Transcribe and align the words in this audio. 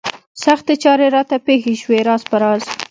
سختې 0.43 0.73
چارې 0.83 1.07
راته 1.15 1.35
پېښې 1.47 1.73
شوې 1.81 1.99
راز 2.07 2.21
په 2.29 2.37
راز. 2.41 2.63